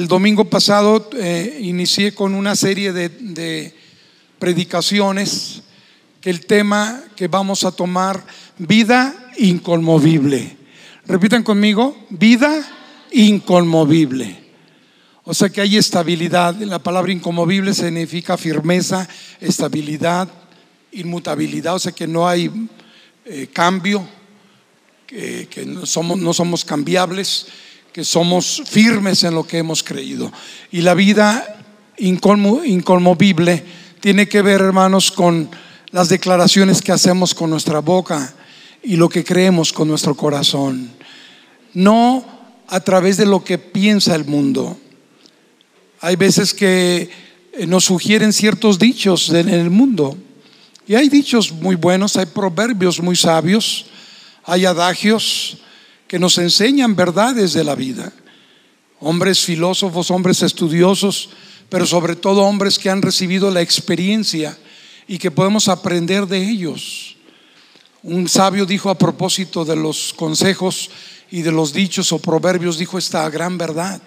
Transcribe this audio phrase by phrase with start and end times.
[0.00, 3.74] el domingo pasado eh, inicié con una serie de,
[4.38, 5.60] predicaciones
[6.22, 8.24] que el tema que vamos a tomar,
[8.56, 10.56] vida inconmovible.
[11.04, 12.66] Repitan conmigo, vida
[13.12, 14.38] inconmovible.
[15.24, 16.54] O sea que hay estabilidad.
[16.54, 19.06] La palabra inconmovible significa firmeza,
[19.38, 20.30] estabilidad,
[20.92, 21.74] inmutabilidad.
[21.74, 22.50] O sea que no hay
[23.26, 24.08] eh, cambio,
[25.06, 27.48] que, que no, somos, no somos cambiables,
[27.92, 30.32] que somos firmes en lo que hemos creído.
[30.70, 31.62] Y la vida
[31.98, 33.64] inconmo- inconmovible
[34.00, 35.50] tiene que ver, hermanos, con
[35.90, 38.34] las declaraciones que hacemos con nuestra boca
[38.82, 40.90] y lo que creemos con nuestro corazón.
[41.74, 42.24] No
[42.68, 44.78] a través de lo que piensa el mundo.
[46.00, 47.10] Hay veces que
[47.52, 50.16] eh, nos sugieren ciertos dichos en el mundo.
[50.86, 53.86] Y hay dichos muy buenos, hay proverbios muy sabios,
[54.44, 55.58] hay adagios
[56.10, 58.12] que nos enseñan verdades de la vida.
[58.98, 61.30] Hombres filósofos, hombres estudiosos,
[61.68, 64.58] pero sobre todo hombres que han recibido la experiencia
[65.06, 67.14] y que podemos aprender de ellos.
[68.02, 70.90] Un sabio dijo a propósito de los consejos
[71.30, 74.02] y de los dichos o proverbios, dijo esta gran verdad.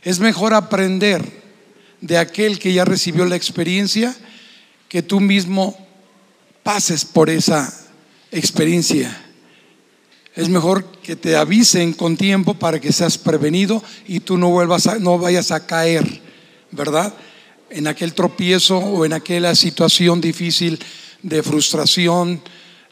[0.00, 1.42] Es mejor aprender
[2.00, 4.16] de aquel que ya recibió la experiencia
[4.88, 5.76] que tú mismo
[6.62, 7.70] pases por esa
[8.30, 9.27] experiencia.
[10.38, 14.86] Es mejor que te avisen con tiempo para que seas prevenido y tú no vuelvas
[14.86, 16.20] a, no vayas a caer,
[16.70, 17.12] ¿verdad?
[17.70, 20.78] En aquel tropiezo o en aquella situación difícil
[21.24, 22.40] de frustración,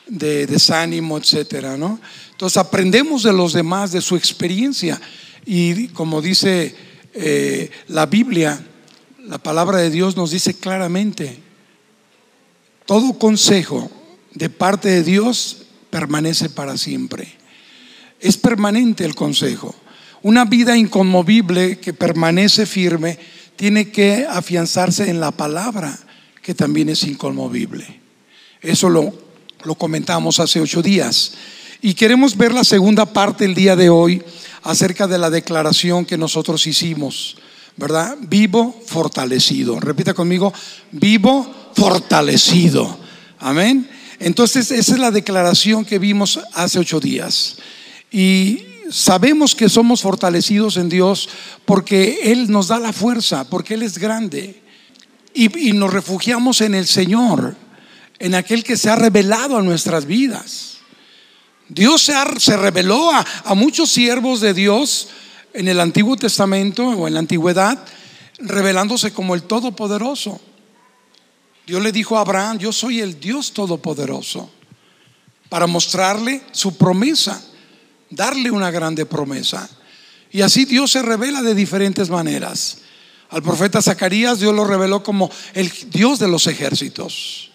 [0.08, 2.00] de desánimo, etcétera, ¿no?
[2.32, 5.00] Entonces aprendemos de los demás, de su experiencia
[5.44, 6.74] y como dice
[7.14, 8.60] eh, la Biblia,
[9.24, 11.38] la palabra de Dios nos dice claramente,
[12.86, 13.88] todo consejo
[14.34, 15.65] de parte de Dios
[15.96, 17.26] permanece para siempre.
[18.20, 19.74] Es permanente el consejo.
[20.20, 23.18] Una vida inconmovible que permanece firme
[23.56, 25.98] tiene que afianzarse en la palabra,
[26.42, 27.98] que también es inconmovible.
[28.60, 29.10] Eso lo,
[29.64, 31.32] lo comentamos hace ocho días.
[31.80, 34.22] Y queremos ver la segunda parte el día de hoy
[34.64, 37.38] acerca de la declaración que nosotros hicimos,
[37.78, 38.18] ¿verdad?
[38.20, 39.80] Vivo fortalecido.
[39.80, 40.52] Repita conmigo,
[40.92, 42.98] vivo fortalecido.
[43.38, 43.95] Amén.
[44.18, 47.56] Entonces, esa es la declaración que vimos hace ocho días.
[48.10, 51.28] Y sabemos que somos fortalecidos en Dios
[51.64, 54.62] porque Él nos da la fuerza, porque Él es grande.
[55.34, 57.56] Y, nos refugiamos en el Señor,
[58.18, 60.78] en aquel que se ha revelado a nuestras vidas.
[61.68, 65.08] Dios se, ha- se reveló a, a muchos siervos de Dios
[65.52, 67.84] en el Antiguo Testamento o en la Antigüedad,
[68.38, 70.40] revelándose como el Todopoderoso.
[71.66, 74.48] Dios le dijo a Abraham, yo soy el Dios Todopoderoso,
[75.48, 77.44] para mostrarle su promesa,
[78.08, 79.68] darle una grande promesa.
[80.30, 82.78] Y así Dios se revela de diferentes maneras.
[83.30, 87.50] Al profeta Zacarías Dios lo reveló como el Dios de los ejércitos.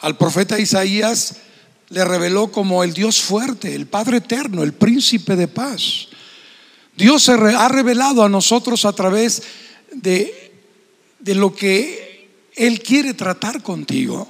[0.00, 1.36] Al profeta Isaías
[1.90, 6.08] le reveló como el Dios fuerte, el Padre eterno, el príncipe de paz.
[6.96, 9.42] Dios se ha revelado a nosotros a través
[9.92, 10.54] de,
[11.18, 12.11] de lo que
[12.54, 14.28] Él quiere tratar contigo.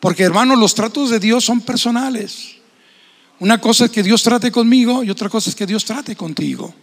[0.00, 2.56] Porque hermanos, los tratos de Dios son personales.
[3.40, 6.74] Una cosa es que Dios trate conmigo y otra cosa es que Dios trate contigo.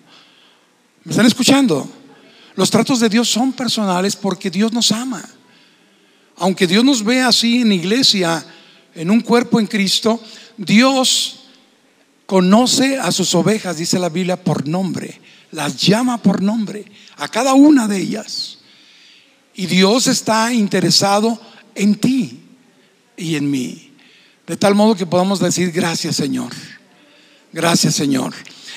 [1.04, 1.90] ¿Me están escuchando?
[2.56, 5.24] Los tratos de Dios son personales porque Dios nos ama.
[6.38, 8.46] Aunque Dios nos ve así en iglesia,
[8.94, 10.22] en un cuerpo en Cristo,
[10.58, 11.46] Dios
[12.26, 15.22] conoce a sus ovejas, dice la Biblia, por nombre.
[15.52, 16.86] Las llama por nombre,
[17.18, 18.55] a cada una de ellas.
[19.56, 21.40] Y Dios está interesado
[21.74, 22.42] en ti
[23.18, 23.92] y en mí.
[24.46, 26.52] De tal modo que podamos decir gracias Señor.
[27.52, 28.34] Gracias Señor.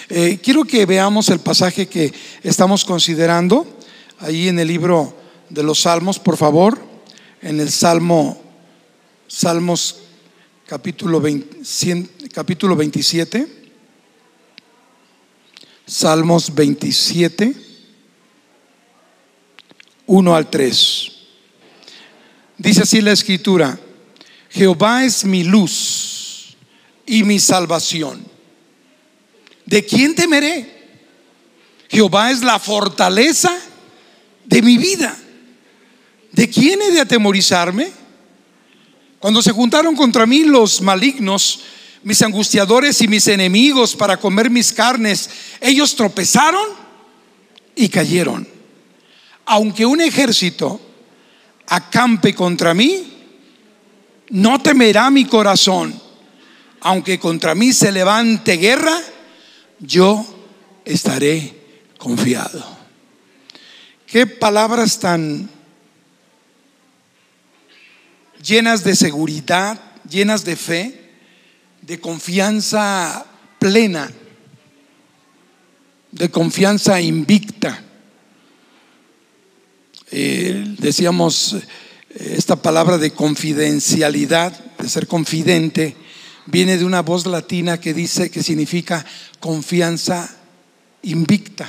[0.08, 2.12] Eh, quiero que veamos el pasaje que
[2.42, 3.78] estamos considerando
[4.20, 5.14] ahí en el libro
[5.50, 6.78] de los Salmos, por favor,
[7.42, 8.40] en el Salmo,
[9.26, 9.96] Salmos
[10.66, 13.46] capítulo, 20 cien- capítulo 27.
[15.86, 17.54] Salmos 27,
[20.08, 21.12] 1 al 3.
[22.56, 23.78] Dice así la escritura,
[24.50, 26.56] Jehová es mi luz
[27.06, 28.26] y mi salvación.
[29.66, 30.78] ¿De quién temeré?
[31.90, 33.54] Jehová es la fortaleza
[34.46, 35.16] de mi vida.
[36.32, 37.90] ¿De quién he de atemorizarme?
[39.18, 41.60] Cuando se juntaron contra mí los malignos,
[42.02, 45.28] mis angustiadores y mis enemigos para comer mis carnes,
[45.60, 46.66] ellos tropezaron
[47.76, 48.57] y cayeron.
[49.50, 50.78] Aunque un ejército
[51.66, 53.14] acampe contra mí,
[54.28, 55.98] no temerá mi corazón.
[56.80, 59.00] Aunque contra mí se levante guerra,
[59.80, 60.24] yo
[60.84, 61.54] estaré
[61.96, 62.62] confiado.
[64.06, 65.48] Qué palabras tan
[68.42, 71.10] llenas de seguridad, llenas de fe,
[71.80, 73.24] de confianza
[73.58, 74.10] plena,
[76.12, 77.84] de confianza invicta.
[80.10, 81.56] Eh, decíamos
[82.18, 85.96] esta palabra de confidencialidad, de ser confidente,
[86.46, 89.04] viene de una voz latina que dice que significa
[89.38, 90.34] confianza
[91.02, 91.68] invicta.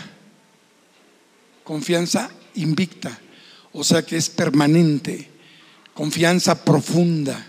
[1.63, 3.19] Confianza invicta.
[3.74, 5.30] O sea que es permanente.
[5.94, 7.45] Confianza profunda.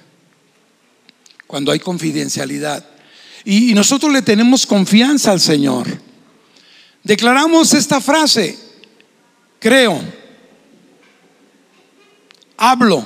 [1.46, 2.84] Cuando hay confidencialidad.
[3.44, 5.87] Y, nosotros le tenemos confianza al Señor.
[7.02, 8.58] Declaramos esta frase.
[9.58, 10.19] Creo.
[12.62, 13.02] Hablo.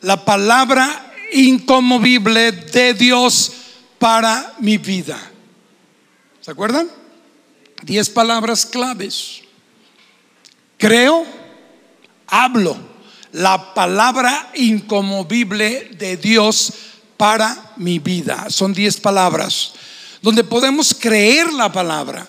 [0.00, 3.52] La palabra inconmovible de Dios
[3.98, 5.20] para mi vida.
[6.40, 6.88] ¿Se acuerdan?
[7.82, 9.42] Diez palabras claves.
[10.78, 11.24] Creo,
[12.26, 12.76] hablo
[13.32, 16.72] la palabra inconmovible de Dios
[17.18, 18.46] para mi vida.
[18.48, 19.74] Son diez palabras
[20.22, 22.26] donde podemos creer la palabra,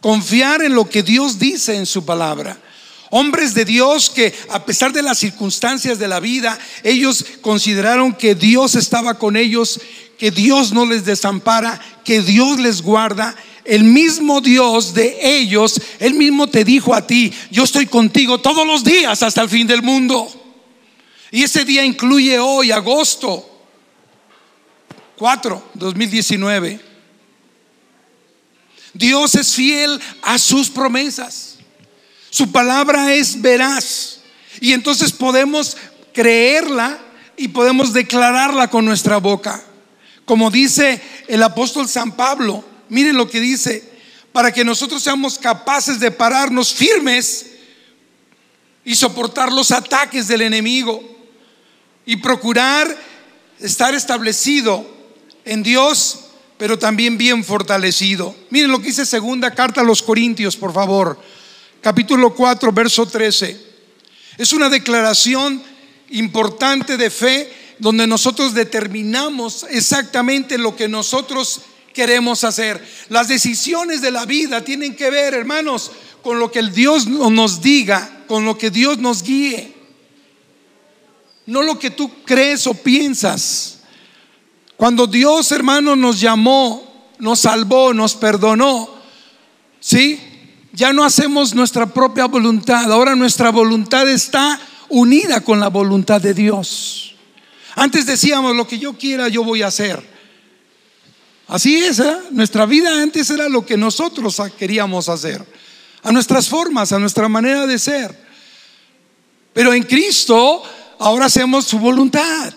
[0.00, 2.56] confiar en lo que Dios dice en su palabra
[3.10, 8.36] Hombres de Dios que a pesar de las circunstancias de la vida, ellos consideraron que
[8.36, 9.80] Dios estaba con ellos,
[10.16, 13.34] que Dios no les desampara, que Dios les guarda.
[13.64, 18.66] El mismo Dios de ellos, Él mismo te dijo a ti, yo estoy contigo todos
[18.66, 20.28] los días hasta el fin del mundo.
[21.32, 23.46] Y ese día incluye hoy, agosto
[25.20, 26.80] 4, 2019.
[28.94, 31.49] Dios es fiel a sus promesas.
[32.30, 34.20] Su palabra es veraz.
[34.60, 35.76] Y entonces podemos
[36.14, 36.98] creerla
[37.36, 39.62] y podemos declararla con nuestra boca.
[40.24, 43.82] Como dice el apóstol San Pablo, miren lo que dice,
[44.32, 47.46] para que nosotros seamos capaces de pararnos firmes
[48.84, 51.02] y soportar los ataques del enemigo
[52.06, 52.96] y procurar
[53.58, 54.86] estar establecido
[55.44, 56.26] en Dios,
[56.58, 58.36] pero también bien fortalecido.
[58.50, 61.18] Miren lo que dice segunda carta a los Corintios, por favor
[61.80, 63.68] capítulo 4, verso 13.
[64.38, 65.62] Es una declaración
[66.10, 71.62] importante de fe donde nosotros determinamos exactamente lo que nosotros
[71.94, 72.84] queremos hacer.
[73.08, 75.90] Las decisiones de la vida tienen que ver, hermanos,
[76.22, 79.74] con lo que el Dios nos diga, con lo que Dios nos guíe.
[81.46, 83.78] No lo que tú crees o piensas.
[84.76, 88.88] Cuando Dios, hermano, nos llamó, nos salvó, nos perdonó,
[89.80, 90.29] ¿sí?
[90.72, 96.34] Ya no hacemos nuestra propia voluntad, ahora nuestra voluntad está unida con la voluntad de
[96.34, 97.14] Dios.
[97.74, 100.02] Antes decíamos, lo que yo quiera, yo voy a hacer.
[101.48, 102.16] Así es, ¿eh?
[102.30, 105.44] nuestra vida antes era lo que nosotros queríamos hacer,
[106.02, 108.16] a nuestras formas, a nuestra manera de ser.
[109.52, 110.62] Pero en Cristo
[110.98, 112.54] ahora hacemos su voluntad.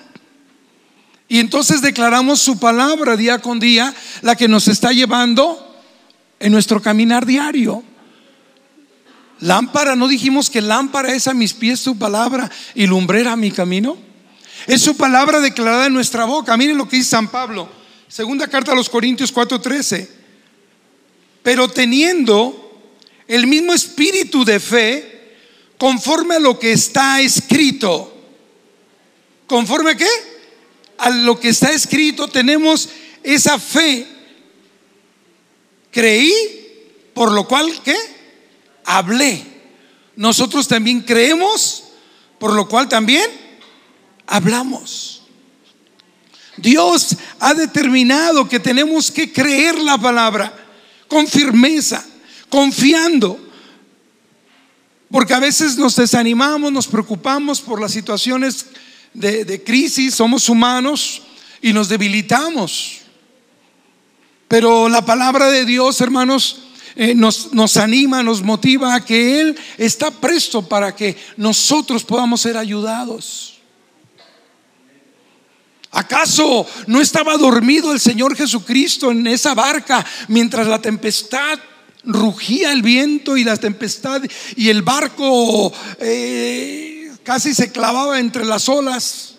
[1.27, 5.81] Y entonces declaramos su palabra día con día, la que nos está llevando
[6.39, 7.83] en nuestro caminar diario.
[9.39, 13.97] Lámpara, ¿no dijimos que lámpara es a mis pies su palabra y lumbrera mi camino?
[14.67, 16.55] Es su palabra declarada en nuestra boca.
[16.55, 17.67] Miren lo que dice San Pablo,
[18.07, 20.07] segunda carta a los Corintios 4:13.
[21.41, 22.63] Pero teniendo
[23.27, 25.13] el mismo espíritu de fe,
[25.77, 28.09] conforme a lo que está escrito.
[29.47, 30.07] ¿Conforme a qué?
[30.97, 32.89] A lo que está escrito tenemos
[33.21, 34.07] esa fe.
[35.91, 36.33] Creí,
[37.13, 37.97] por lo cual, ¿qué?
[38.85, 39.45] Hablé.
[40.15, 41.85] Nosotros también creemos,
[42.39, 43.29] por lo cual también
[44.27, 45.23] hablamos.
[46.57, 50.53] Dios ha determinado que tenemos que creer la palabra
[51.07, 52.05] con firmeza,
[52.49, 53.39] confiando.
[55.09, 58.65] Porque a veces nos desanimamos, nos preocupamos por las situaciones
[59.13, 61.21] de, crisis, somos humanos
[61.61, 63.01] y nos debilitamos.
[64.47, 66.63] Pero la palabra de Dios, hermanos,
[66.95, 72.41] eh, nos, nos anima, nos motiva a que Él está presto para que nosotros podamos
[72.41, 73.53] ser ayudados.
[75.91, 81.59] ¿Acaso no estaba dormido el Señor Jesucristo en esa barca mientras la tempestad
[82.03, 84.21] rugía el viento y la tempestad
[84.55, 89.35] y el barco eh, casi se clavaba entre las olas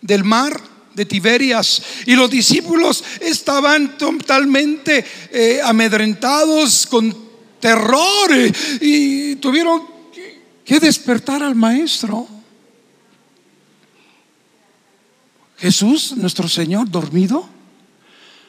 [0.00, 0.60] del mar?
[1.00, 5.02] De Tiberias y los discípulos estaban totalmente
[5.32, 7.16] eh, amedrentados con
[7.58, 8.52] terror eh,
[8.82, 9.86] y tuvieron
[10.62, 12.28] que despertar al maestro.
[15.56, 17.48] Jesús, nuestro Señor, dormido.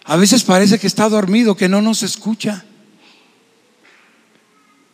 [0.03, 2.65] A veces parece que está dormido, que no nos escucha.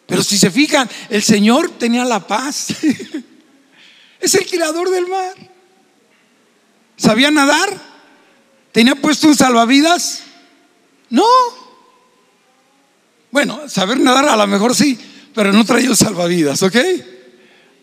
[0.06, 2.68] Pero si se fijan, el Señor tenía la paz.
[4.20, 5.57] es el creador del mar.
[6.98, 7.70] ¿Sabía nadar?
[8.72, 10.24] ¿Tenía puesto un salvavidas?
[11.10, 11.24] No.
[13.32, 15.00] Bueno, saber nadar a lo mejor sí,
[15.34, 16.76] pero no traía un salvavidas, ¿ok?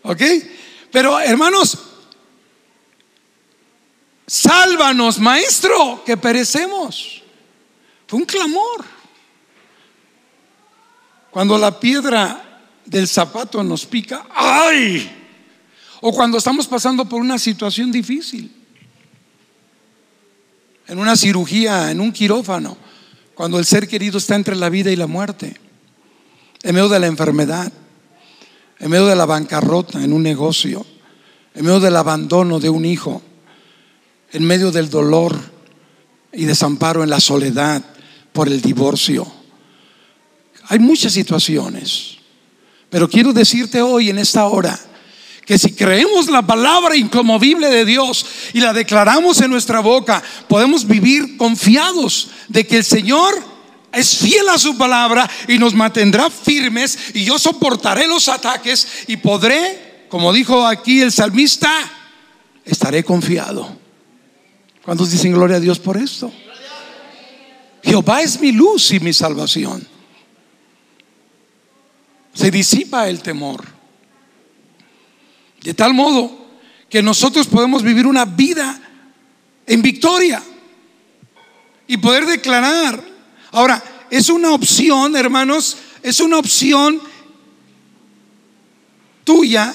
[0.03, 0.21] ¿Ok?
[0.91, 1.77] Pero hermanos,
[4.27, 7.23] sálvanos, maestro, que perecemos.
[8.07, 8.85] Fue un clamor.
[11.31, 15.09] Cuando la piedra del zapato nos pica, ¡ay!
[16.01, 18.64] O cuando estamos pasando por una situación difícil.
[20.87, 22.77] En una cirugía, en un quirófano,
[23.33, 25.59] cuando el ser querido está entre la vida y la muerte,
[26.63, 27.71] en medio de la enfermedad,
[28.79, 30.85] en medio de la bancarrota en un negocio,
[31.53, 33.21] en medio del abandono de un hijo,
[34.31, 35.37] en medio del dolor
[36.33, 37.83] y desamparo en la soledad
[38.33, 39.25] por el divorcio.
[40.67, 42.17] Hay muchas situaciones,
[42.89, 44.77] pero quiero decirte hoy en esta hora
[45.45, 50.87] que si creemos la palabra incomovible de Dios y la declaramos en nuestra boca, podemos
[50.87, 53.35] vivir confiados de que el Señor
[53.93, 59.17] es fiel a su palabra y nos mantendrá firmes y yo soportaré los ataques y
[59.17, 61.71] podré, como dijo aquí el salmista,
[62.65, 63.77] estaré confiado.
[64.83, 66.31] ¿Cuántos dicen gloria a Dios por esto?
[67.83, 69.87] Jehová es mi luz y mi salvación.
[72.33, 73.74] Se disipa el temor.
[75.65, 76.45] De tal modo
[76.87, 78.79] que nosotros podemos vivir una vida
[79.65, 80.41] en victoria
[81.87, 83.03] y poder declarar.
[83.51, 87.01] Ahora, es una opción, hermanos, es una opción
[89.23, 89.73] tuya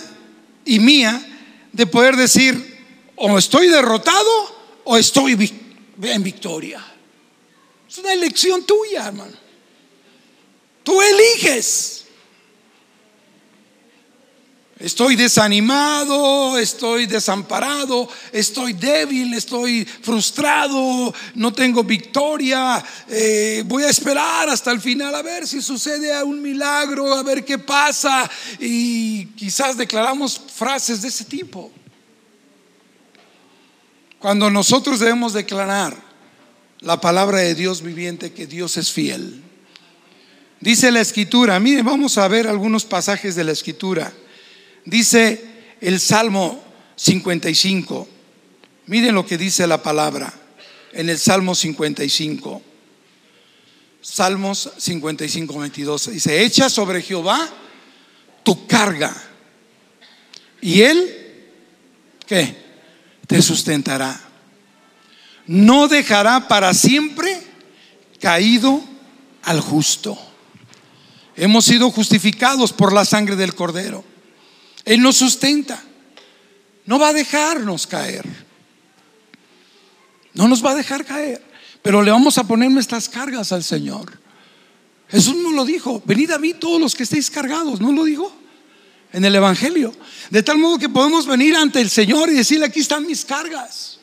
[0.64, 1.20] y mía
[1.72, 2.78] de poder decir,
[3.16, 5.32] o estoy derrotado o estoy
[6.02, 6.86] en victoria.
[7.88, 9.36] Es una elección tuya, hermano.
[10.84, 12.06] Tú eliges.
[14.80, 22.82] Estoy desanimado, estoy desamparado, estoy débil, estoy frustrado, no tengo victoria.
[23.06, 27.44] Eh, voy a esperar hasta el final a ver si sucede un milagro, a ver
[27.44, 28.30] qué pasa.
[28.58, 31.70] Y quizás declaramos frases de ese tipo.
[34.18, 35.94] Cuando nosotros debemos declarar
[36.80, 39.42] la palabra de Dios viviente, que Dios es fiel.
[40.58, 44.10] Dice la escritura, miren, vamos a ver algunos pasajes de la escritura.
[44.84, 45.44] Dice
[45.80, 46.62] el Salmo
[46.96, 48.08] 55.
[48.86, 50.32] Miren lo que dice la palabra
[50.92, 52.62] en el Salmo 55.
[54.02, 56.10] Salmos 55, 22.
[56.10, 57.48] Dice, echa sobre Jehová
[58.42, 59.14] tu carga.
[60.60, 61.44] Y él,
[62.26, 62.56] ¿qué?
[63.26, 64.20] Te sustentará.
[65.46, 67.40] No dejará para siempre
[68.20, 68.82] caído
[69.42, 70.18] al justo.
[71.36, 74.04] Hemos sido justificados por la sangre del cordero.
[74.84, 75.82] Él nos sustenta.
[76.86, 78.24] No va a dejarnos caer.
[80.34, 81.42] No nos va a dejar caer.
[81.82, 84.18] Pero le vamos a poner nuestras cargas al Señor.
[85.08, 86.02] Jesús nos lo dijo.
[86.04, 87.80] Venid a mí todos los que estéis cargados.
[87.80, 88.32] ¿No lo dijo?
[89.12, 89.94] En el Evangelio.
[90.30, 93.98] De tal modo que podemos venir ante el Señor y decirle, aquí están mis cargas.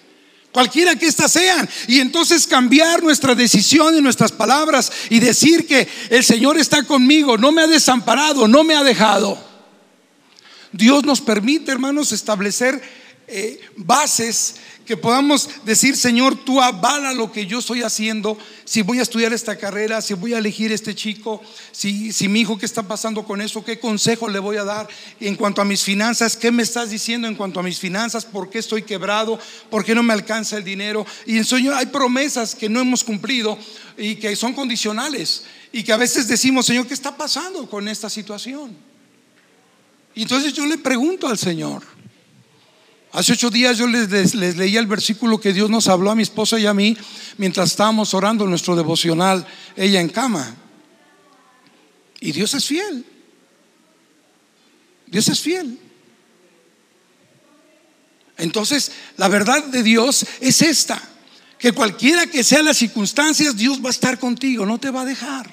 [0.52, 1.70] Cualquiera que éstas sean.
[1.88, 7.38] Y entonces cambiar nuestra decisión y nuestras palabras y decir que el Señor está conmigo,
[7.38, 9.47] no me ha desamparado, no me ha dejado.
[10.72, 12.82] Dios nos permite, hermanos, establecer
[13.28, 14.56] eh, bases
[14.88, 19.34] que podamos decir, Señor, tú avala lo que yo estoy haciendo, si voy a estudiar
[19.34, 21.42] esta carrera, si voy a elegir este chico,
[21.74, 23.66] si, si mi hijo, ¿qué está pasando con eso?
[23.66, 24.88] ¿Qué consejo le voy a dar
[25.20, 26.38] en cuanto a mis finanzas?
[26.38, 28.24] ¿Qué me estás diciendo en cuanto a mis finanzas?
[28.24, 29.38] ¿Por qué estoy quebrado?
[29.70, 31.06] ¿Por qué no me alcanza el dinero?
[31.26, 33.60] Y en Señor, hay promesas que no hemos cumplido
[33.98, 35.44] y que son condicionales
[35.74, 38.87] y que a veces decimos, Señor, ¿qué está pasando con esta situación?
[40.18, 41.84] Y entonces yo le pregunto al Señor.
[43.12, 46.58] Hace ocho días yo les, leía el versículo que Dios nos habló a mi esposa
[46.58, 46.98] y a mí
[47.38, 49.46] mientras estábamos orando nuestro devocional,
[49.76, 50.56] ella en cama.
[52.20, 53.06] Y Dios es fiel.
[55.06, 55.78] Dios es fiel.
[58.38, 61.00] Entonces, la verdad de Dios es esta,
[61.60, 65.06] que cualquiera que sean las circunstancias, Dios va a estar contigo, no te va a
[65.06, 65.48] dejar.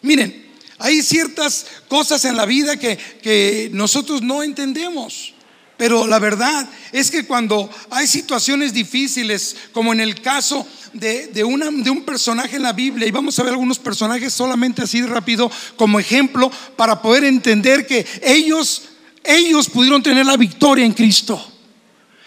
[0.00, 0.39] Miren,
[0.80, 5.34] hay ciertas cosas en la vida que, nosotros no entendemos.
[5.76, 11.44] Pero la verdad es que cuando hay situaciones difíciles, como en el caso de, de,
[11.44, 16.00] un personaje en la Biblia, y vamos a ver algunos personajes solamente así rápido como
[16.00, 18.82] ejemplo para poder entender que ellos,
[19.24, 21.46] ellos pudieron tener la victoria en Cristo.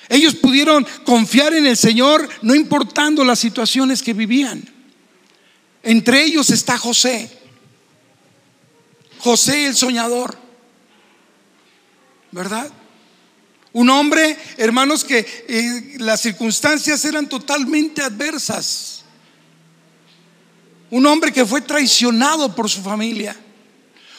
[0.10, 4.64] Ellos pudieron confiar en el Señor no importando las situaciones que vivían.
[5.82, 7.43] Entre ellos está José.
[9.24, 10.38] José el soñador,
[12.32, 12.70] ¿verdad?
[13.72, 19.06] Un hombre, hermanos, que eh, las circunstancias eran totalmente adversas.
[20.90, 23.34] Un hombre que fue traicionado por su familia.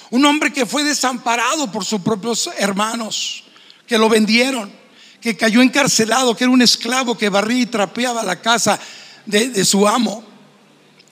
[0.09, 3.45] Un hombre que fue desamparado por sus propios hermanos,
[3.87, 4.73] que lo vendieron,
[5.21, 8.81] que cayó encarcelado, que era un esclavo que barría y trapeaba la casa
[9.27, 10.25] de, de su amo.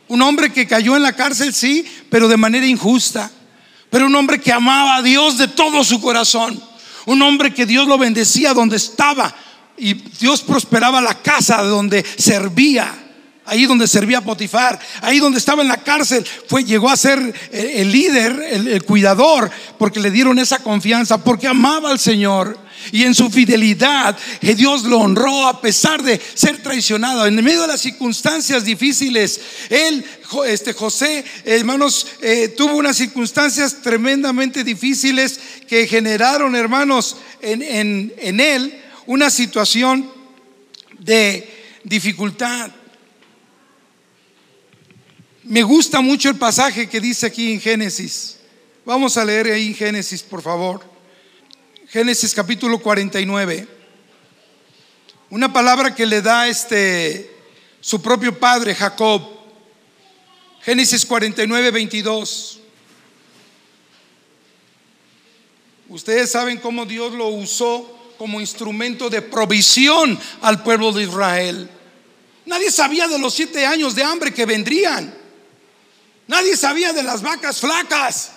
[0.08, 3.30] Un hombre que cayó en la cárcel, sí, pero de manera injusta.
[3.92, 6.58] Pero un hombre que amaba a Dios de todo su corazón.
[7.04, 9.34] Un hombre que Dios lo bendecía donde estaba
[9.76, 12.90] y Dios prosperaba la casa de donde servía
[13.44, 17.92] ahí donde servía Potifar, ahí donde estaba en la cárcel, fue, llegó a ser el,
[17.92, 22.56] líder, el, cuidador, porque le dieron esa confianza, porque amaba al Señor.
[22.90, 27.26] Y en su fidelidad, eh, Dios lo honró a pesar de ser traicionado.
[27.26, 30.04] En medio de las circunstancias difíciles, él,
[30.46, 38.82] este José, hermanos, eh, tuvo unas circunstancias tremendamente difíciles que generaron, hermanos, en, en él
[39.06, 40.10] una situación
[40.98, 41.48] de
[41.84, 42.70] dificultad.
[45.44, 48.38] Me gusta mucho el pasaje que dice aquí en Génesis.
[48.84, 50.91] Vamos a leer ahí en Génesis, por favor.
[51.92, 53.68] Génesis capítulo 49.
[55.28, 57.30] Una palabra que le da este
[57.82, 59.20] su propio padre Jacob.
[60.62, 62.60] Génesis 49, 22.
[65.90, 71.68] Ustedes saben cómo Dios lo usó como instrumento de provisión al pueblo de Israel.
[72.46, 75.14] Nadie sabía de los siete años de hambre que vendrían.
[76.26, 78.32] Nadie sabía de las vacas flacas.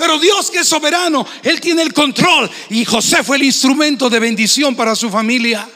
[0.00, 2.50] Pero Dios que es soberano, Él tiene el control.
[2.70, 5.68] Y José fue el instrumento de bendición para su familia.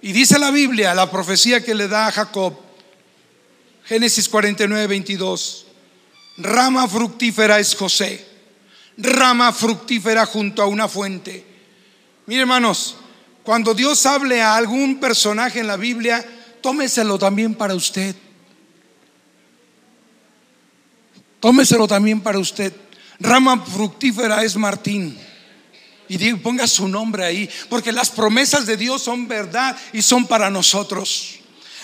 [0.00, 2.54] Y dice la Biblia, la profecía que le da a Jacob,
[3.84, 5.66] Génesis 49, 22,
[6.36, 8.24] rama fructífera es José,
[8.96, 11.44] rama fructífera junto a una fuente.
[12.26, 12.94] Mire hermanos,
[13.42, 16.24] cuando Dios hable a algún personaje en la Biblia,
[16.60, 18.14] tómeselo también para usted.
[21.40, 22.72] Tómeselo también para usted.
[23.20, 25.18] Rama fructífera es Martín.
[26.08, 30.48] Y ponga su nombre ahí, porque las promesas de Dios son verdad y son para
[30.48, 31.38] nosotros.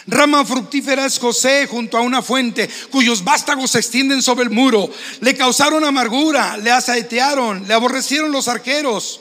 [0.07, 4.91] Rama fructífera es José junto a una fuente cuyos vástagos se extienden sobre el muro.
[5.21, 9.21] Le causaron amargura, le asaetearon, le aborrecieron los arqueros.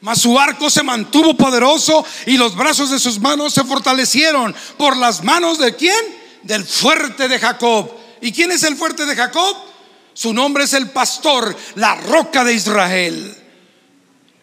[0.00, 4.96] Mas su arco se mantuvo poderoso y los brazos de sus manos se fortalecieron por
[4.96, 5.94] las manos de quién?
[6.42, 8.01] Del fuerte de Jacob.
[8.22, 9.56] ¿Y quién es el fuerte de Jacob?
[10.14, 13.36] Su nombre es el pastor, la roca de Israel.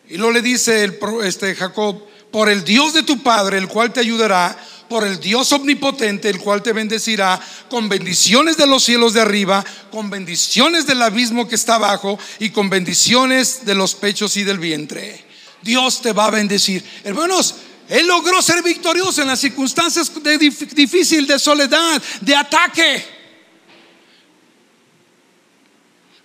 [0.10, 3.94] Y lo le dice el, este Jacob, por el Dios de tu padre, el cual
[3.94, 4.58] te ayudará,
[4.90, 7.40] por el Dios omnipotente, el cual te bendecirá,
[7.70, 12.50] con bendiciones de los cielos de arriba, con bendiciones del abismo que está abajo y
[12.50, 15.24] con bendiciones de los pechos y del vientre.
[15.62, 16.84] Dios te va a bendecir.
[17.04, 17.56] Hermanos,
[17.88, 23.19] Él logró ser victorioso en las circunstancias de difícil, de soledad, de ataque.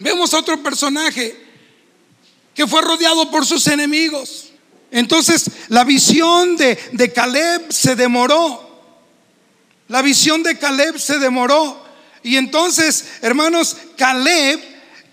[0.04, 1.34] Vemos a otro personaje
[2.54, 4.50] que fue rodeado por sus enemigos.
[4.90, 8.92] Entonces la visión de, de Caleb se demoró.
[9.88, 11.82] La visión de Caleb se demoró.
[12.22, 14.60] Y entonces, hermanos, Caleb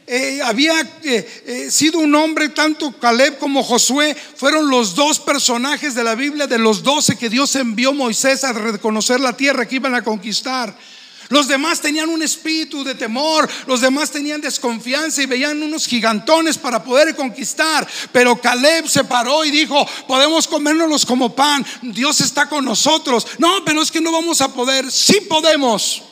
[0.08, 5.96] eh, había eh, eh, sido un hombre, tanto Caleb como Josué fueron los dos personajes
[5.96, 9.66] de la Biblia, de los doce que Dios envió a Moisés a reconocer la tierra
[9.66, 10.76] que iban a conquistar.
[11.32, 16.58] Los demás tenían un espíritu de temor, los demás tenían desconfianza y veían unos gigantones
[16.58, 17.88] para poder conquistar.
[18.12, 23.26] Pero Caleb se paró y dijo, podemos comérnoslos como pan, Dios está con nosotros.
[23.38, 26.04] No, pero es que no vamos a poder, sí podemos.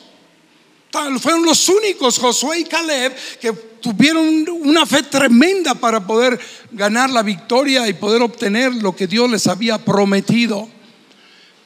[1.20, 6.40] Fueron los únicos, Josué y Caleb, que tuvieron una fe tremenda para poder
[6.72, 10.79] ganar la victoria y poder obtener lo que Dios les había prometido.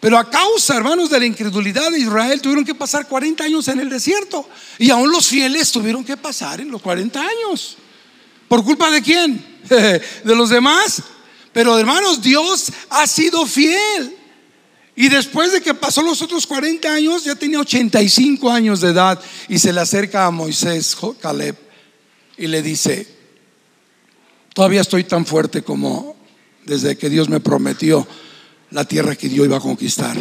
[0.05, 3.81] Pero a causa, hermanos, de la incredulidad de Israel, tuvieron que pasar 40 años en
[3.81, 4.47] el desierto.
[4.79, 7.79] Y aún los fieles tuvieron que pasar en los 40 años.
[8.47, 9.43] ¿Por culpa de quién?
[9.67, 11.03] ¿De los demás?
[11.55, 14.14] Pero hermanos, Dios ha sido fiel.
[14.95, 19.19] Y después de que pasó los otros 40 años, ya tenía 85 años de edad
[19.49, 21.57] y se le acerca a Moisés, Caleb,
[22.37, 23.09] y le dice,
[24.53, 26.14] todavía estoy tan fuerte como
[26.67, 28.07] desde que Dios me prometió
[28.70, 30.16] la tierra que Dios iba a conquistar.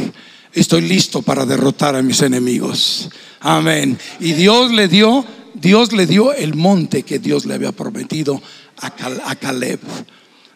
[0.53, 3.09] Estoy listo para derrotar a mis enemigos.
[3.39, 3.97] Amén.
[4.19, 5.25] Y Dios le dio,
[5.55, 8.41] Dios le dio el monte que Dios le había prometido
[8.77, 9.79] a, Caleb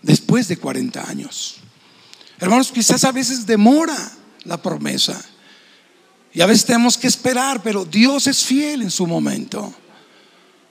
[0.02, 1.56] después de 40 años.
[2.39, 3.97] Hermanos, quizás a veces demora
[4.43, 5.19] la promesa.
[6.34, 9.73] Y a veces tenemos que esperar, pero Dios es fiel en su momento.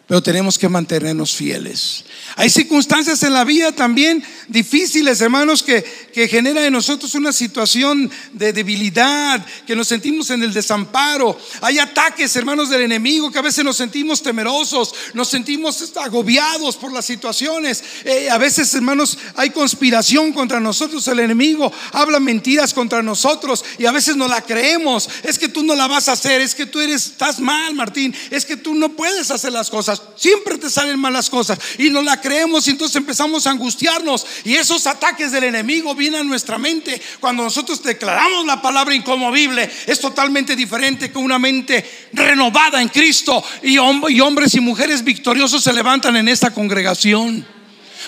[0.07, 2.05] Pero tenemos que mantenernos fieles.
[2.37, 5.83] Hay circunstancias en la vida también difíciles, hermanos, que,
[6.14, 11.37] que generan en nosotros una situación de debilidad, que nos sentimos en el desamparo.
[11.61, 16.92] Hay ataques, hermanos, del enemigo, que a veces nos sentimos temerosos, nos sentimos agobiados por
[16.92, 17.83] las situaciones.
[18.05, 21.09] Eh, a veces, hermanos, hay conspiración contra nosotros.
[21.09, 25.09] El enemigo habla mentiras contra nosotros y a veces no la creemos.
[25.25, 28.14] Es que tú no la vas a hacer, es que tú eres, estás mal, Martín,
[28.31, 29.95] es que tú no puedes hacer las cosas.
[30.16, 34.54] Siempre te salen malas cosas y no la creemos y entonces empezamos a angustiarnos y
[34.54, 37.00] esos ataques del enemigo vienen a nuestra mente.
[37.20, 43.42] Cuando nosotros declaramos la palabra incomovible es totalmente diferente que una mente renovada en Cristo
[43.62, 47.46] y, y hombres y mujeres victoriosos se levantan en esta congregación.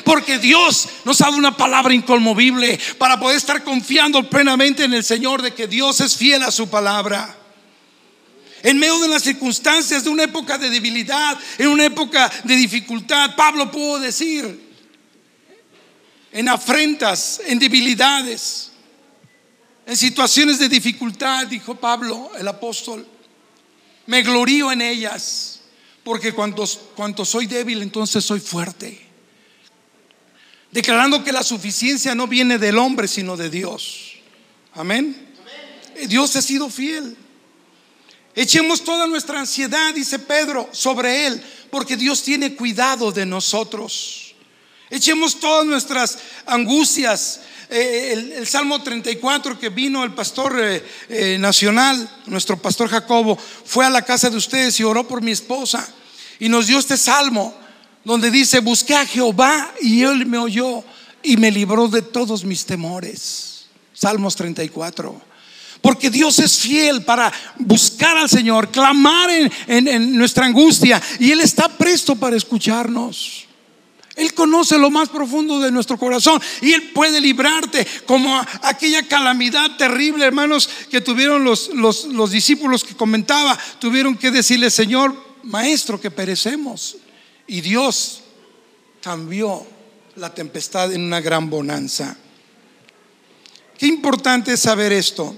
[0.05, 5.05] Porque Dios nos ha dado una palabra inconmovible para poder estar confiando plenamente en el
[5.05, 7.38] Señor de que Dios es fiel a su palabra.
[8.63, 13.37] En medio de las circunstancias de una época de debilidad, en una época de dificultad,
[13.37, 14.69] Pablo pudo decir,
[16.33, 18.73] en afrentas, en debilidades,
[19.87, 23.07] en situaciones de dificultad, dijo Pablo, el apóstol,
[24.07, 25.61] me glorío en ellas,
[26.03, 29.07] porque cuando, cuando soy débil, entonces soy fuerte.
[30.71, 34.15] Declarando que la suficiencia no viene del hombre, sino de Dios.
[34.75, 35.35] Amén.
[36.07, 37.17] Dios ha sido fiel.
[38.39, 44.33] Echemos toda nuestra ansiedad, dice Pedro, sobre Él, porque Dios tiene cuidado de nosotros.
[44.91, 47.41] Echemos todas nuestras angustias.
[47.69, 53.85] Eh, el, Salmo 34 que vino el pastor eh, eh, nacional, nuestro pastor Jacobo, fue
[53.85, 55.93] a la casa de ustedes y oró por mi esposa.
[56.39, 57.53] Y nos dio este salmo
[58.05, 60.85] donde dice, busqué a Jehová y Él me oyó
[61.25, 63.67] y me libró de todos mis temores.
[63.93, 65.28] Salmos 34.
[65.81, 71.69] Porque Dios es fiel para buscar al Señor, clamar en, nuestra angustia y Él está
[71.69, 73.47] presto para escucharnos.
[74.17, 79.77] Él conoce lo más profundo de nuestro corazón y Él puede librarte como aquella calamidad
[79.77, 85.15] terrible, hermanos, que tuvieron los, los, discípulos que comentaba, tuvieron que decirle, Señor,
[85.45, 86.97] Maestro, que perecemos.
[87.47, 88.23] Y Dios
[89.01, 89.65] cambió
[90.17, 92.17] la tempestad en una gran bonanza.
[93.79, 95.37] Qué importante es saber esto.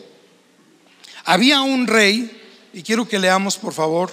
[1.24, 2.30] Había un rey,
[2.72, 4.12] y quiero que leamos por favor,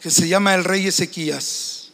[0.00, 1.90] que se llama el rey Ezequías.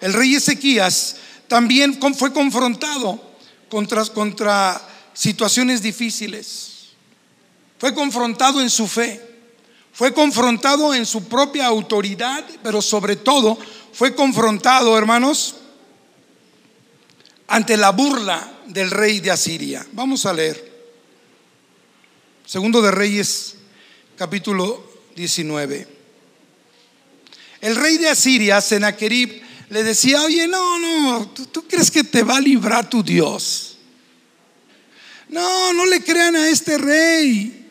[0.00, 3.20] El rey Ezequías también fue confrontado
[3.68, 4.80] contra, contra
[5.14, 6.88] situaciones difíciles.
[7.78, 9.20] Fue confrontado en su fe.
[9.92, 13.58] Fue confrontado en su propia autoridad, pero sobre todo
[13.92, 15.56] fue confrontado, hermanos,
[17.46, 19.86] ante la burla del rey de Asiria.
[19.92, 20.71] Vamos a leer.
[22.52, 23.54] Segundo de Reyes,
[24.14, 24.86] capítulo
[25.16, 25.88] 19.
[27.62, 32.36] El rey de Asiria, Sennacherib, le decía, oye, no, no, ¿tú, crees que te va
[32.36, 33.78] a librar tu Dios?
[35.30, 37.70] No, no le crean a este rey.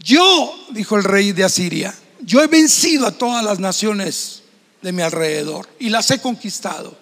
[0.00, 4.42] Yo, dijo el rey de Asiria, yo he vencido a todas las naciones
[4.82, 6.98] de mi alrededor y las he conquistado.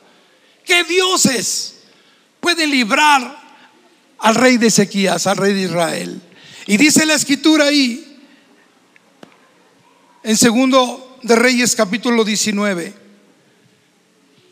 [0.67, 1.77] ¿Qué dioses
[2.39, 3.35] pueden librar
[4.19, 6.21] al rey de Ezequías, al rey de Israel?
[6.67, 8.19] Y dice la escritura ahí,
[10.23, 12.95] en segundo de Reyes capítulo 19,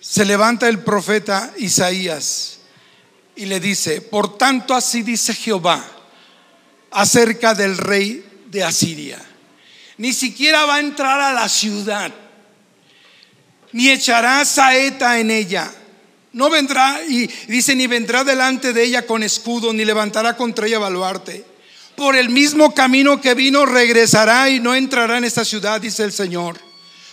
[0.01, 2.61] se levanta el profeta Isaías
[3.37, 5.85] y le dice, por tanto así dice Jehová
[6.91, 9.23] acerca del rey de Asiria.
[9.99, 12.13] Ni siquiera va a entrar a la ciudad,
[13.73, 15.71] ni echará saeta en ella.
[16.33, 20.79] No vendrá, y dice, ni vendrá delante de ella con escudo, ni levantará contra ella
[20.79, 21.45] baluarte
[21.99, 26.13] por el mismo camino que vino regresará y no entrará en esta ciudad, dice el
[26.13, 26.57] Señor.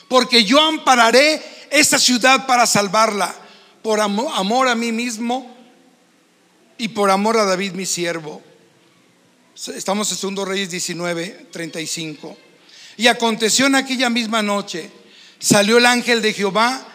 [0.08, 3.36] Porque yo ampararé esta ciudad para salvarla,
[3.82, 5.52] por amor, a mí mismo
[6.78, 8.44] y por amor a David mi siervo.
[9.76, 12.38] Estamos en 2 Reyes 19, 35.
[12.98, 14.92] Y aconteció en aquella misma noche,
[15.40, 16.86] salió el ángel de Jehová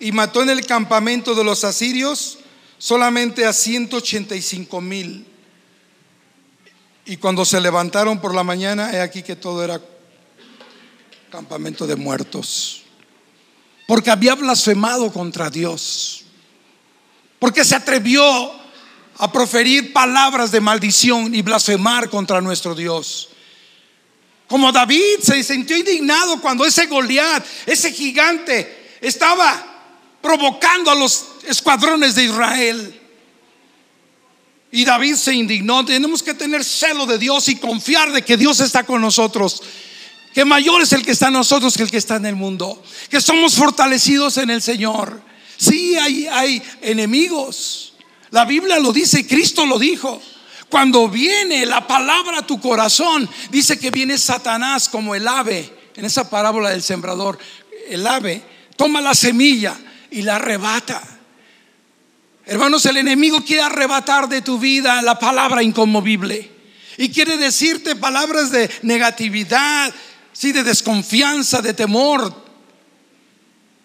[0.00, 2.40] y mató en el campamento de los asirios
[2.78, 5.35] solamente a 185 mil
[7.06, 9.80] y cuando se levantaron por la mañana, he aquí que todo era
[11.30, 12.82] campamento de muertos.
[13.86, 16.24] Porque había blasfemado contra Dios.
[17.38, 18.24] Porque se atrevió
[19.18, 23.28] a proferir palabras de maldición y blasfemar contra nuestro Dios.
[24.48, 29.64] Como David se sintió indignado cuando ese Goliat, ese gigante, estaba
[30.20, 32.95] provocando a los escuadrones de Israel.
[34.70, 35.84] Y David se indignó.
[35.84, 39.62] Tenemos que tener celo de Dios y confiar de que Dios está con nosotros.
[40.34, 42.82] que mayor es el que está en nosotros que el que está en el mundo,
[43.08, 45.22] que somos fortalecidos en el Señor.
[45.56, 47.94] Sí, hay, hay enemigos.
[48.30, 50.20] La Biblia lo dice, Cristo lo dijo.
[50.68, 56.04] Cuando viene la palabra a tu corazón, dice que viene Satanás como el ave, en
[56.04, 57.38] esa parábola del sembrador,
[57.88, 58.42] el ave
[58.76, 59.76] toma la semilla
[60.10, 61.15] y la arrebata.
[62.48, 66.48] Hermanos, el enemigo quiere arrebatar de tu vida la palabra inconmovible
[66.96, 69.92] y quiere decirte palabras de negatividad,
[70.32, 72.46] sí, de desconfianza, de temor.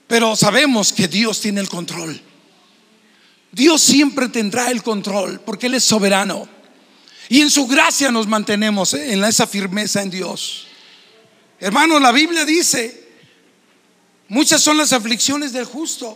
[0.06, 2.22] Pero sabemos que Dios tiene el control.
[3.52, 6.48] Dios siempre tendrá el control porque Él es soberano.
[7.30, 10.68] Y en su gracia nos mantenemos en esa firmeza en Dios.
[11.60, 13.10] Hermanos, la Biblia dice,
[14.28, 16.16] muchas son las aflicciones del justo,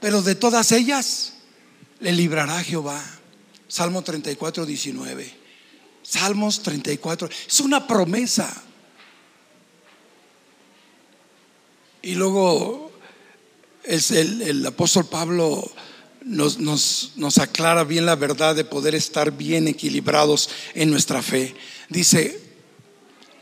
[0.00, 1.34] pero de todas ellas
[2.00, 3.02] le librará Jehová.
[3.68, 5.32] Salmo 34, 19.
[6.02, 7.28] Salmos 34.
[7.46, 8.62] Es una promesa.
[12.02, 12.90] Y luego
[13.84, 15.70] es el, apóstol Pablo
[16.22, 21.54] nos, nos, aclara bien la verdad de poder estar bien equilibrados en nuestra fe.
[21.88, 22.40] Dice,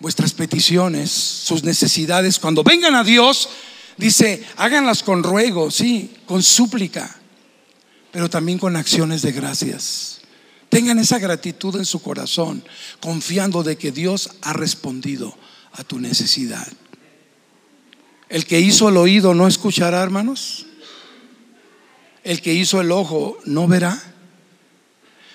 [0.01, 3.49] vuestras peticiones, sus necesidades, cuando vengan a Dios,
[3.97, 7.19] dice, háganlas con ruego, sí, con súplica,
[8.13, 10.21] pero también con acciones de gracias.
[10.69, 12.65] Tengan esa gratitud en su corazón,
[13.01, 15.37] confiando de que Dios ha respondido
[15.73, 16.67] a tu necesidad.
[18.29, 20.67] El que hizo el oído no escuchará, hermanos.
[22.25, 24.03] El que hizo el ojo no verá.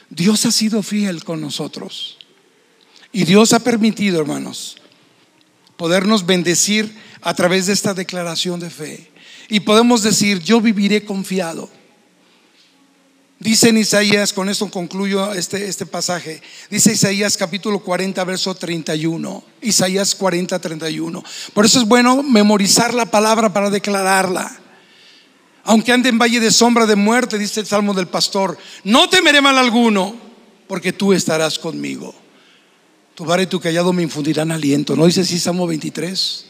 [0.10, 2.18] Dios ha sido fiel con nosotros.
[3.12, 4.78] Y Dios ha permitido, hermanos,
[5.78, 9.12] podernos bendecir a través de esta declaración de fe.
[9.50, 11.70] Y podemos decir, yo viviré confiado.
[13.44, 19.44] Dice en Isaías, con esto concluyo este, este pasaje, dice Isaías capítulo 40, verso 31,
[19.62, 21.22] Isaías 40, 31.
[21.54, 24.50] Por eso es bueno memorizar la palabra para declararla.
[25.66, 29.42] Aunque ande en valle de sombra de muerte, dice el Salmo del pastor, no temeré
[29.42, 30.16] mal alguno,
[30.66, 32.16] porque tú estarás conmigo.
[33.14, 34.96] Tu vara y tu callado me infundirán aliento.
[34.96, 36.46] ¿No dice así Salmo 23?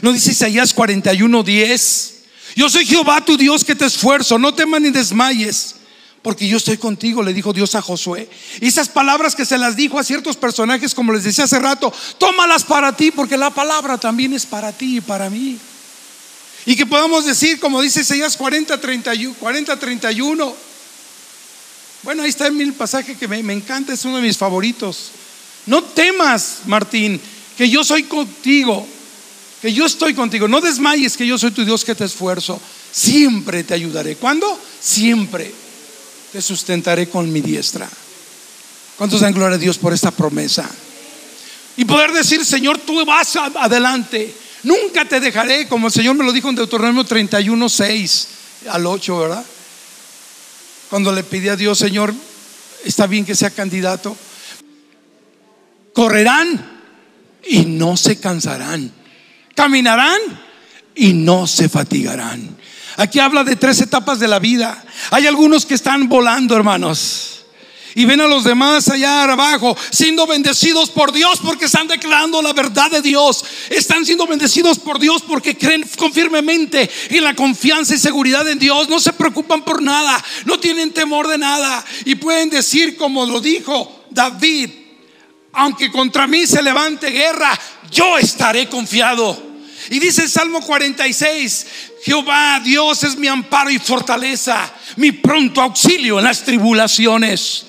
[0.00, 2.22] ¿No dice Isaías 41, 10?
[2.56, 5.81] Yo soy Jehová tu Dios que te esfuerzo, no temas ni desmayes
[6.22, 8.28] porque yo estoy contigo, le dijo Dios a Josué.
[8.60, 11.92] Y esas palabras que se las dijo a ciertos personajes, como les decía hace rato,
[12.16, 15.58] tómalas para ti, porque la palabra también es para ti y para mí.
[16.64, 20.54] Y que podamos decir, como dice Isaías 40, 31.
[22.04, 25.10] Bueno, ahí está el pasaje que me, me encanta, es uno de mis favoritos.
[25.66, 27.20] No temas, Martín,
[27.58, 28.86] que yo soy contigo,
[29.60, 30.46] que yo estoy contigo.
[30.46, 32.60] No desmayes, que yo soy tu Dios que te esfuerzo.
[32.92, 34.14] Siempre te ayudaré.
[34.16, 34.60] ¿Cuándo?
[34.80, 35.61] Siempre
[36.32, 37.88] te sustentaré con mi diestra.
[38.96, 40.68] ¿Cuántos dan gloria a Dios por esta promesa?
[41.76, 44.34] Y poder decir, Señor, tú vas adelante.
[44.62, 48.28] Nunca te dejaré, como el Señor me lo dijo en Deuteronomio 31, 6
[48.70, 49.44] al 8, ¿verdad?
[50.88, 52.14] Cuando le pedí a Dios, Señor,
[52.84, 54.16] está bien que sea candidato.
[55.92, 56.80] Correrán
[57.44, 58.92] y no se cansarán.
[59.54, 60.20] Caminarán
[60.94, 62.56] y no se fatigarán.
[62.96, 64.84] Aquí habla de tres etapas de la vida.
[65.10, 67.32] Hay algunos que están volando, hermanos.
[67.94, 72.52] Y ven a los demás allá abajo siendo bendecidos por Dios porque están declarando la
[72.52, 73.44] verdad de Dios.
[73.68, 78.88] Están siendo bendecidos por Dios porque creen firmemente en la confianza y seguridad en Dios.
[78.88, 81.84] No se preocupan por nada, no tienen temor de nada.
[82.04, 84.70] Y pueden decir como lo dijo David,
[85.52, 87.58] aunque contra mí se levante guerra,
[87.90, 89.51] yo estaré confiado.
[89.90, 91.66] Y dice el Salmo 46,
[92.04, 97.66] Jehová Dios es mi amparo y fortaleza, mi pronto auxilio en las tribulaciones.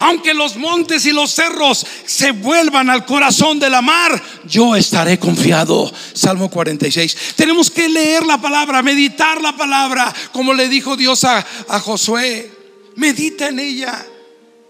[0.00, 5.18] Aunque los montes y los cerros se vuelvan al corazón de la mar, yo estaré
[5.18, 5.92] confiado.
[6.12, 7.34] Salmo 46.
[7.36, 12.50] Tenemos que leer la palabra, meditar la palabra, como le dijo Dios a, a Josué.
[12.96, 14.04] Medita en ella,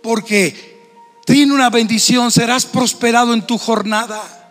[0.02, 0.72] porque
[1.24, 4.41] tiene una bendición, serás prosperado en tu jornada.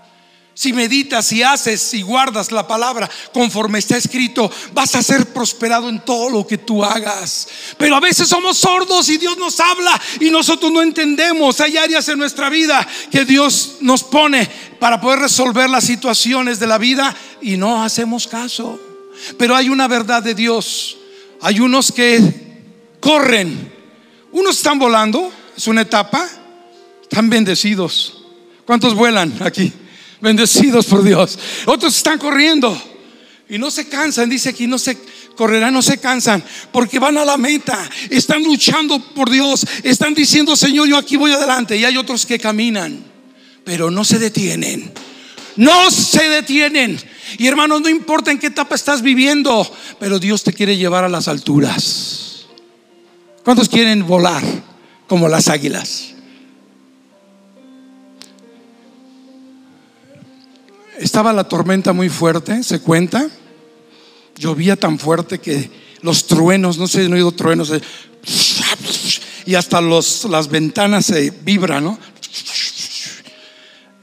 [0.54, 5.88] Si meditas y haces y guardas la palabra conforme está escrito, vas a ser prosperado
[5.88, 7.48] en todo lo que tú hagas.
[7.78, 11.62] Pero a veces somos sordos y Dios nos habla y nosotros no entendemos.
[11.62, 14.48] Hay áreas en nuestra vida que Dios nos pone
[14.80, 18.80] para poder resolver las situaciones de la vida y no hacemos caso.
[19.38, 20.98] Pero hay una verdad de Dios.
[21.42, 22.20] Hay unos que
[23.00, 23.74] corren,
[24.32, 26.28] unos están volando, es una etapa,
[27.02, 28.24] están bendecidos.
[28.66, 29.74] ¿Cuántos vuelan aquí?
[30.22, 31.38] Bendecidos por Dios.
[31.66, 32.80] Otros están corriendo
[33.50, 34.98] y no se cansan, dice aquí, no se
[35.36, 40.56] correrán, no se cansan, porque van a la meta, están luchando por Dios, están diciendo,
[40.56, 41.76] Señor, yo aquí voy adelante.
[41.76, 43.04] Y hay otros que caminan,
[43.64, 44.94] pero no se detienen.
[45.58, 46.98] no se detienen.
[47.38, 51.10] Y hermanos, no importa en qué etapa estás viviendo, pero Dios te quiere llevar a
[51.10, 52.46] las alturas.
[53.44, 54.44] ¿Cuántos quieren volar
[55.08, 56.14] como las águilas?
[61.02, 63.28] Estaba la tormenta muy fuerte, se cuenta.
[64.38, 65.72] Llovía tan fuerte que
[66.04, 67.82] los truenos, no sé, no he oído truenos, eh,
[69.48, 71.98] y hasta los, las ventanas se vibran, ¿no?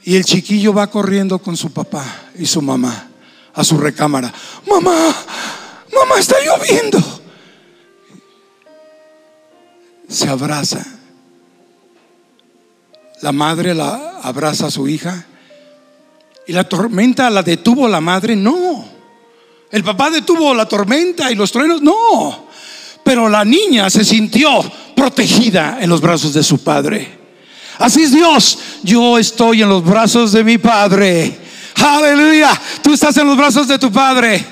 [0.02, 2.04] Y el chiquillo va corriendo con su papá
[2.36, 3.08] y su mamá
[3.54, 4.34] a su recámara.
[4.68, 5.14] Mamá,
[5.94, 6.98] mamá, está lloviendo.
[10.08, 10.84] Se abraza.
[13.22, 15.27] La madre la abraza a su hija.
[16.48, 18.34] ¿Y la tormenta la detuvo la madre?
[18.34, 18.82] No.
[19.70, 21.82] ¿El papá detuvo la tormenta y los truenos?
[21.82, 22.48] No.
[23.04, 24.48] Pero la niña se sintió
[24.96, 27.18] protegida en los brazos de su padre.
[27.76, 28.58] Así es Dios.
[28.82, 31.38] Yo estoy en los brazos de mi Padre.
[31.74, 32.58] Aleluya.
[32.82, 34.42] Tú estás en los brazos de tu Padre.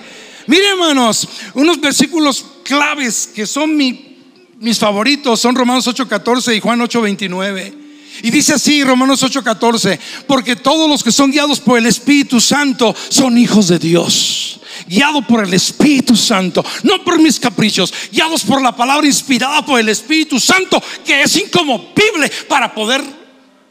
[0.47, 7.86] Mire, hermanos, unos versículos claves que son mis favoritos son Romanos 8:14 y Juan 8:29.
[8.23, 12.95] Y dice así Romanos 8:14, porque todos los que son guiados por el Espíritu Santo
[13.09, 14.61] son hijos de Dios.
[14.87, 19.81] Guiado por el Espíritu Santo, no por mis caprichos, guiados por la palabra inspirada por
[19.81, 23.03] el Espíritu Santo, que es incomovible para poder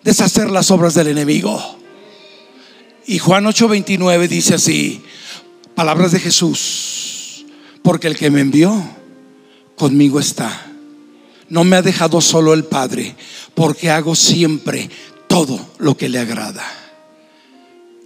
[0.04, 1.80] deshacer las obras del enemigo.
[3.08, 5.04] Y Juan 8:29 dice así,
[5.76, 7.46] palabras de Jesús,
[7.84, 8.84] porque el que me envió
[9.76, 10.65] conmigo está.
[11.56, 13.16] No me ha dejado solo el Padre,
[13.54, 14.90] porque hago siempre
[15.30, 16.66] todo lo que le agrada.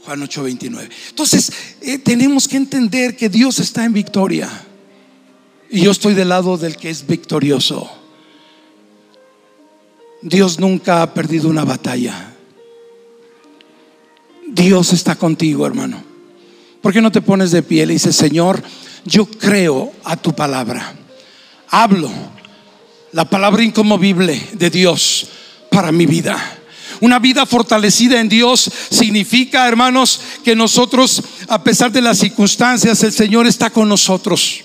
[0.05, 0.87] Juan 8:29.
[1.09, 4.47] Entonces, eh, tenemos que entender que Dios está en victoria.
[5.67, 7.89] Y yo estoy del lado del que es victorioso.
[10.21, 12.35] Dios nunca ha perdido una batalla.
[14.47, 16.03] Dios está contigo, hermano.
[16.83, 18.61] ¿Por qué no te pones de pie y dices, Señor,
[19.05, 20.93] yo creo a tu palabra?
[21.71, 22.11] Hablo
[23.11, 25.27] la palabra incomovible de Dios
[25.69, 26.57] para mi vida.
[27.01, 33.13] Una vida fortalecida en Dios significa, hermanos, que nosotros, a pesar de las circunstancias, el
[33.13, 34.61] Señor está con nosotros.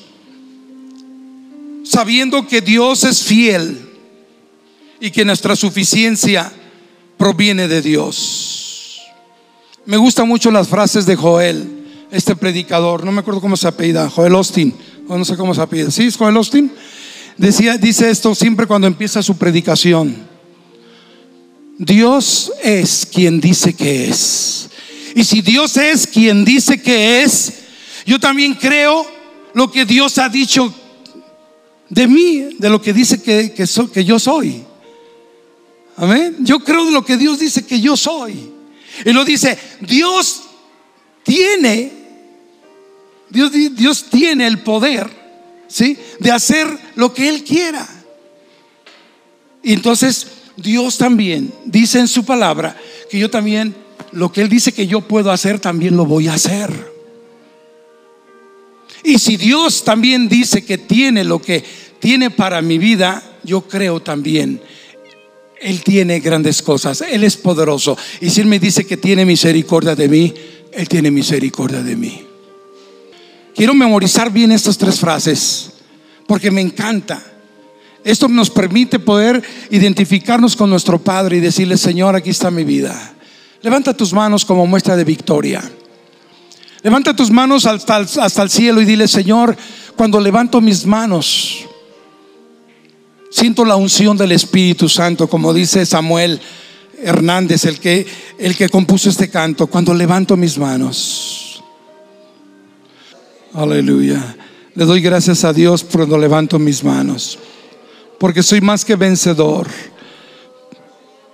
[1.85, 3.89] Sabiendo que Dios es fiel
[5.01, 6.53] y que nuestra suficiencia
[7.17, 9.01] proviene de Dios.
[9.87, 14.09] Me gustan mucho las frases de Joel, este predicador, no me acuerdo cómo se apellida,
[14.09, 14.75] Joel Austin,
[15.09, 15.91] o no sé cómo se apellida.
[15.91, 16.73] ¿Sí es Joel Austin?
[17.37, 20.17] Decía, dice esto siempre cuando empieza su predicación.
[21.79, 24.69] Dios es quien dice que es.
[25.15, 27.53] Y si Dios es quien dice que es,
[28.07, 29.07] yo también creo
[29.55, 30.73] lo que Dios ha dicho
[31.89, 34.65] de mí, de lo que dice que, que, que yo soy.
[35.97, 36.37] Amén.
[36.41, 38.53] Yo creo de lo que Dios dice que yo soy.
[39.05, 40.43] Y lo dice, Dios
[41.23, 41.93] tiene,
[43.31, 45.11] Dios, Dios tiene el poder,
[45.75, 45.99] ¿sí?
[46.21, 47.85] De hacer lo que Él quiera.
[49.61, 52.77] Y entonces Dios también dice en su palabra
[53.11, 53.75] que yo también,
[54.13, 56.93] lo que Él dice que yo puedo hacer, también lo voy a hacer.
[59.03, 61.65] Y si Dios también dice que tiene lo que
[61.99, 64.63] tiene para mi vida, yo creo también
[65.61, 67.97] él tiene grandes cosas, Él es poderoso.
[68.21, 70.35] Y si Él me dice que tiene misericordia de mí,
[70.73, 72.34] Él tiene misericordia de mí.
[73.55, 75.71] Quiero memorizar bien estas tres frases,
[76.27, 77.23] porque me encanta.
[78.05, 83.15] Esto nos permite poder identificarnos con nuestro Padre y decirle, Señor, aquí está mi vida.
[83.63, 85.63] Levanta tus manos como muestra de victoria.
[86.83, 89.57] Levanta tus manos hasta hasta el cielo y dile, Señor,
[89.97, 91.67] cuando levanto mis manos,
[93.35, 96.41] Siento la unción del Espíritu Santo, como dice Samuel
[97.03, 98.07] Hernández, el que,
[98.39, 101.44] el que compuso este canto, cuando levanto mis manos.
[103.55, 104.37] Aleluya.
[104.75, 107.39] Le doy gracias a Dios cuando levanto mis manos,
[108.19, 109.69] porque soy más que vencedor.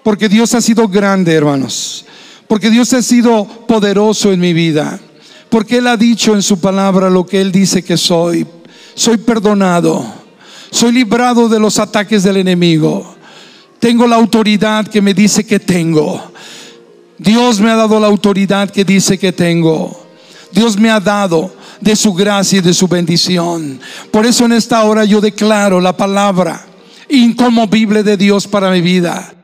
[0.05, 2.05] Porque Dios ha sido grande, hermanos.
[2.47, 4.99] Porque Dios ha sido poderoso en mi vida.
[5.49, 8.47] Porque Él ha dicho en su palabra lo que Él dice que soy.
[8.95, 10.21] Soy perdonado
[10.71, 13.15] soy librado de los ataques del enemigo.
[13.79, 16.23] Tengo la autoridad que me dice que tengo.
[17.19, 20.07] Dios me ha dado la autoridad que dice que tengo.
[20.53, 23.81] Dios me ha dado de su gracia y de su bendición.
[24.11, 26.67] Por eso en esta hora yo declaro la palabra
[27.09, 29.35] incomovible de Dios para mi vida.